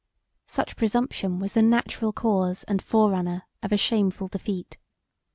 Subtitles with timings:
[0.47, 4.79] Such presumption was the natural cause and forerunner of a shameful defeat.